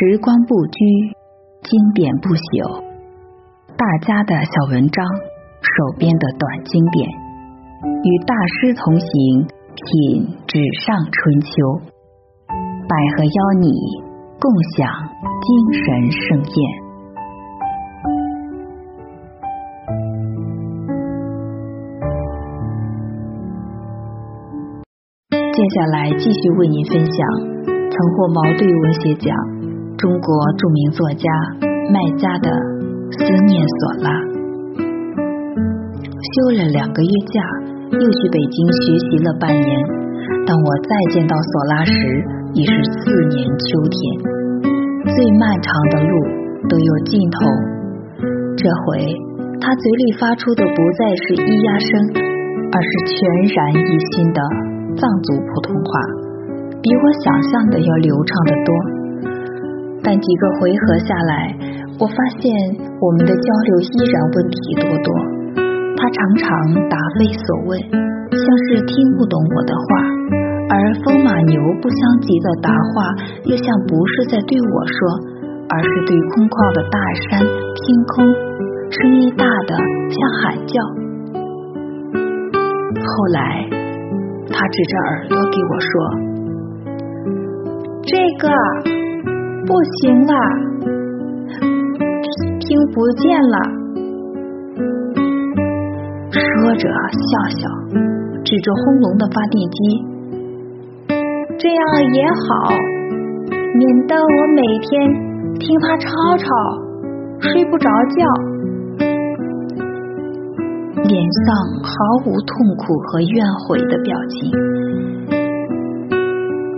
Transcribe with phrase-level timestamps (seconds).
[0.00, 0.78] 时光不居，
[1.66, 2.86] 经典不朽。
[3.74, 5.02] 大家的小文章，
[5.58, 7.02] 手边的短经典，
[7.82, 9.10] 与大师同行，
[9.74, 11.50] 品纸上春秋。
[12.86, 13.74] 百合邀你
[14.38, 14.86] 共享
[15.42, 15.50] 精
[15.82, 15.82] 神
[16.14, 16.56] 盛宴。
[25.50, 27.18] 接下来继续为您分享
[27.66, 29.34] 曾获茅盾文学奖、
[29.98, 31.26] 中国著名作家
[31.90, 32.46] 麦家的
[33.18, 33.18] 《思
[33.50, 34.14] 念索拉》。
[36.22, 37.42] 休了两个月假，
[37.90, 39.66] 又去北京学习了半年。
[40.46, 41.98] 当我再见到索拉时，
[42.54, 43.98] 已是次年秋天。
[45.02, 46.14] 最漫长的路
[46.70, 47.42] 都有尽头。
[48.54, 49.02] 这回
[49.58, 51.90] 他嘴里发出的不再是咿呀声，
[52.70, 53.18] 而是全
[53.50, 54.38] 然一新的。
[54.94, 55.90] 藏族普通话
[56.78, 58.70] 比我想象的要流畅得多，
[60.02, 61.54] 但几个回合下来，
[61.98, 62.50] 我发现
[63.00, 65.08] 我们的交流依然问题多多。
[65.96, 66.46] 他常常
[66.88, 67.78] 答非所问，
[68.30, 69.88] 像是听不懂我的话；
[70.70, 73.12] 而风马牛不相及的答话，
[73.44, 74.98] 又像不是在对我说，
[75.68, 78.24] 而是对空旷的大山、天空，
[78.90, 79.76] 声音大的
[80.08, 80.80] 像喊叫。
[82.94, 83.68] 后来。
[84.50, 85.90] 他指着耳朵给我说
[88.02, 88.48] ：“这个
[89.66, 90.32] 不行了，
[92.60, 93.56] 听不见了。”
[96.30, 97.60] 说着笑笑，
[98.44, 99.78] 指着轰隆的发电机
[101.58, 101.80] ：“这样
[102.12, 102.44] 也好，
[103.74, 104.88] 免得我每天
[105.58, 106.46] 听它吵吵，
[107.40, 108.26] 睡不着觉。”
[111.08, 111.14] 脸
[111.46, 111.90] 上毫
[112.26, 114.52] 无痛苦和怨悔的表情，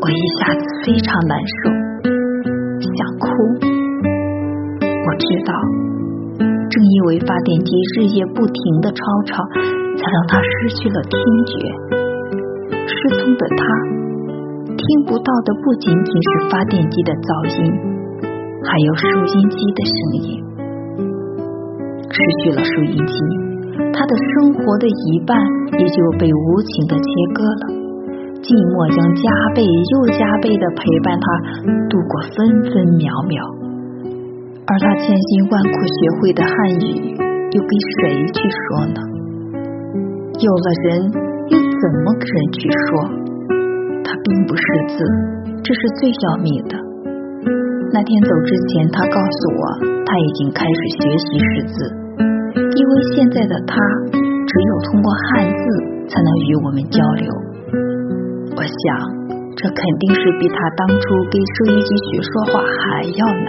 [0.00, 1.70] 我一下子非常难受，
[2.96, 3.24] 想哭。
[4.80, 5.52] 我知道，
[6.40, 9.44] 正因为发电机日夜不停的吵吵，
[9.96, 11.14] 才让他失去了听
[11.46, 11.52] 觉。
[12.86, 13.62] 失聪的他，
[14.76, 17.58] 听不到的不仅仅是发电机的噪音，
[18.64, 19.96] 还有收音机的声
[20.26, 20.28] 音。
[22.10, 23.14] 失去了收音机。
[23.92, 25.36] 他的生活的一半
[25.78, 27.64] 也就被无情的切割了，
[28.46, 29.26] 寂寞将加
[29.58, 31.26] 倍又加倍的陪伴他
[31.90, 33.42] 度过分分秒秒，
[34.70, 39.02] 而他千辛万苦学会的汉语又给谁去说呢？
[40.38, 41.10] 有了人
[41.50, 42.86] 又怎么跟人去说？
[44.06, 44.62] 他并不识
[44.94, 45.02] 字，
[45.66, 46.78] 这是最要命的。
[47.90, 49.62] 那天走之前，他告诉我
[50.06, 51.74] 他已经开始学习识字。
[52.54, 53.74] 因为现在的他
[54.14, 55.62] 只有通过汉字
[56.06, 57.26] 才能与我们交流，
[58.56, 58.84] 我想
[59.54, 63.48] 这肯定是比他当初跟收音机学说话还要难。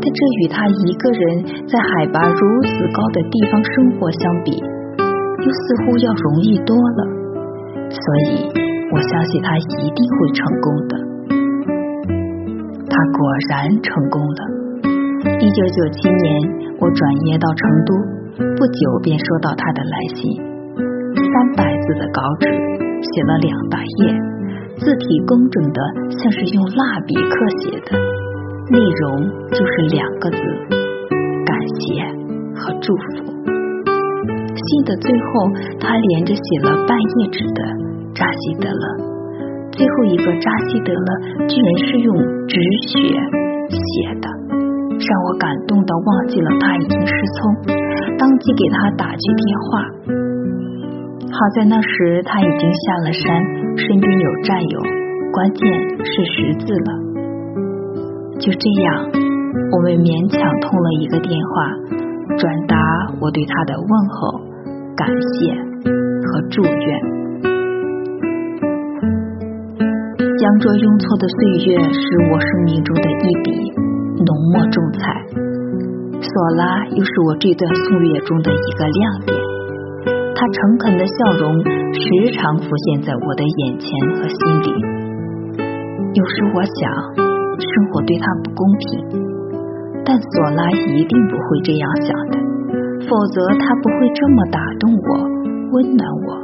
[0.00, 7.00] 但这与他一个人在海拔如此高的地方生活相比，又似乎要容易多了。
[7.90, 8.48] 所以
[8.90, 10.92] 我相信他一定会成功的。
[12.88, 14.40] 他果然成功了。
[15.38, 16.60] 一九九七年。
[16.80, 17.92] 我转业到成都，
[18.56, 20.32] 不久便收到他的来信，
[21.14, 22.48] 三百字的稿纸，
[23.02, 24.14] 写了两大页，
[24.76, 25.80] 字体工整的
[26.10, 27.98] 像是用蜡笔刻写的，
[28.70, 30.36] 内容就是两个字：
[31.44, 32.04] 感谢
[32.54, 33.02] 和祝福。
[34.54, 35.26] 信的最后，
[35.80, 37.62] 他连着写了半页纸的
[38.14, 38.84] 扎西德勒，
[39.72, 42.16] 最后一个扎西德勒居然是用
[42.46, 43.08] 纸血
[43.70, 44.28] 写的。
[45.00, 47.56] 让我感动到忘记了他已经失聪，
[48.18, 50.19] 当即给他打去电话。
[51.32, 53.42] 好在那时他已经下了山，
[53.78, 54.80] 身边有战友，
[55.32, 55.72] 关键
[56.04, 56.90] 是识字了。
[58.40, 59.08] 就这样，
[59.72, 61.72] 我们勉强通了一个电话，
[62.36, 62.76] 转达
[63.20, 64.40] 我对他的问候、
[64.96, 65.54] 感谢
[66.26, 66.88] 和祝愿。
[70.36, 71.36] 江卓雍错的岁
[71.68, 72.00] 月是
[72.32, 73.72] 我生命中的一笔。
[74.20, 75.24] 浓墨重彩，
[76.20, 79.49] 索拉又是我这段岁月中的一个亮点。
[80.40, 81.52] 他诚恳的笑容
[81.92, 84.72] 时常浮现在我的眼前和心里。
[86.16, 86.80] 有时我想，
[87.60, 89.20] 生活对他不公平，
[90.00, 92.40] 但索拉一定不会这样想的，
[93.04, 95.28] 否则他不会这么打动我，
[95.76, 96.40] 温暖我。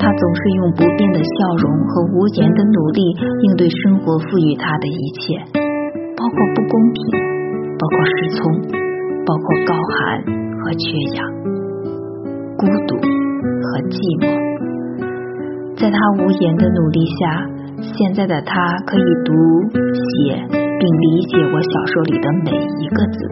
[0.00, 3.14] 他总是用不变的笑容和无言的努力
[3.46, 5.38] 应对生活赋予他的一切。
[6.18, 6.98] 包括不公平，
[7.78, 8.42] 包括失聪，
[9.24, 10.18] 包括高寒
[10.58, 11.22] 和缺氧，
[12.58, 14.26] 孤独和寂寞。
[15.78, 17.46] 在他无言的努力下，
[17.94, 18.50] 现在的他
[18.82, 19.30] 可以读、
[19.94, 23.30] 写、并理解我小说里的每一个字，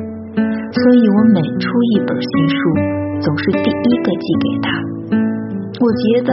[0.70, 2.56] 所以我每出一本新书，
[3.18, 4.70] 总是第一个寄给他。
[5.74, 6.30] 我觉得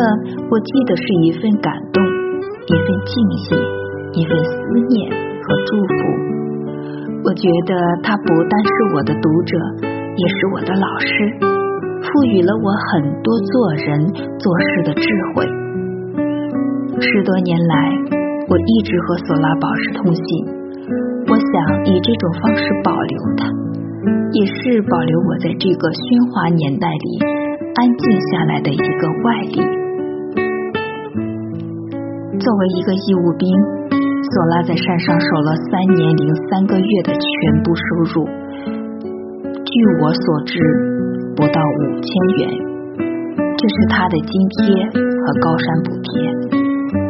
[0.54, 4.54] 我寄的是一份感动，一份敬意，一份思
[4.94, 5.98] 念和祝福。
[7.26, 7.74] 我觉得
[8.04, 11.53] 他不但是我的读者，也是我的老师，
[12.04, 13.88] 赋予了我很多做人
[14.38, 15.48] 做事的智慧。
[17.00, 17.76] 十多年来，
[18.50, 20.24] 我一直和索拉保持通信。
[21.32, 23.48] 我想以这种方式保留它，
[24.34, 27.08] 也是保留我在这个喧哗年代里
[27.80, 29.64] 安静下来的一个外力。
[32.38, 33.48] 作为一个义务兵，
[33.90, 37.24] 索拉在山上守了三年零三个月的全
[37.64, 38.28] 部收入，
[39.64, 39.72] 据
[40.04, 40.60] 我所知，
[41.36, 42.10] 不到五千
[42.40, 42.42] 元。
[43.58, 46.12] 这是他的津贴和高山补贴。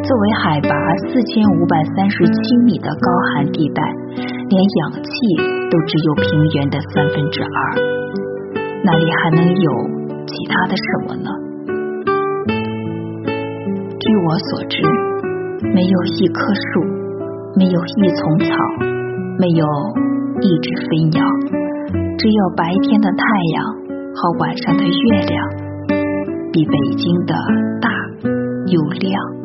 [0.03, 0.69] 作为海拔
[1.07, 3.81] 四千五百三十七米的高寒地带，
[4.49, 5.09] 连氧气
[5.71, 6.23] 都只有平
[6.55, 7.75] 原的三分之二，
[8.83, 9.71] 那里还能有
[10.27, 11.29] 其他的什么呢？
[13.99, 14.83] 据我所知，
[15.73, 16.83] 没有一棵树，
[17.55, 18.55] 没有一丛草，
[19.39, 19.65] 没有
[20.41, 21.25] 一只飞鸟，
[22.17, 23.23] 只有白天的太
[23.55, 23.82] 阳
[24.15, 25.49] 和晚上的月亮，
[26.51, 27.33] 比北京的
[27.81, 27.89] 大
[28.67, 29.42] 又亮。